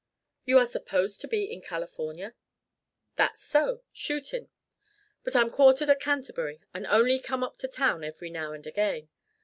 [0.45, 2.33] "You are supposed to be in California?"
[3.17, 4.49] "That's so shootin'.
[5.23, 9.09] But I'm quartered at Canterbury, and only come up to town every now and again.